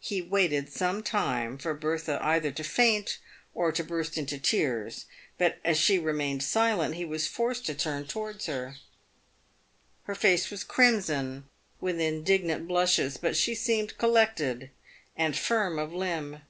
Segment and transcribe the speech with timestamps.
[0.00, 3.20] He waited some time for Bertha either to faint
[3.54, 5.06] or burst into tears,
[5.38, 8.78] but as she remained silent, he was forced to turn towards her.
[10.02, 11.48] Her face was crimson
[11.80, 14.70] with indignant blushes, but she seemed collected,
[15.16, 16.40] and firm of limb.